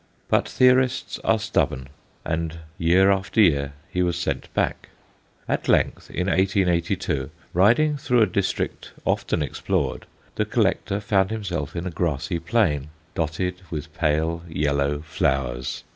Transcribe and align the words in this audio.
But 0.29 0.49
theorists 0.49 1.19
are 1.23 1.37
stubborn, 1.37 1.89
and 2.25 2.57
year 2.79 3.11
after 3.11 3.39
year 3.39 3.73
he 3.87 4.01
was 4.01 4.17
sent 4.17 4.51
back. 4.55 4.89
At 5.47 5.67
length, 5.67 6.09
in 6.09 6.25
1882, 6.25 7.29
riding 7.53 7.97
through 7.97 8.23
a 8.23 8.25
district 8.25 8.93
often 9.05 9.43
explored, 9.43 10.07
the 10.33 10.45
collector 10.45 10.99
found 11.01 11.29
himself 11.29 11.75
in 11.75 11.85
a 11.85 11.91
grassy 11.91 12.39
plain, 12.39 12.87
dotted 13.13 13.61
with 13.69 13.93
pale 13.93 14.41
yellow 14.49 15.01
flowers. 15.01 15.83